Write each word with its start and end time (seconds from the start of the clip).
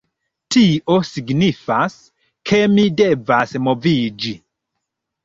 Tio 0.53 0.93
signifas, 1.09 1.97
ke 2.51 2.63
mi 2.73 2.87
devas 3.03 3.55
moviĝi 3.69 4.33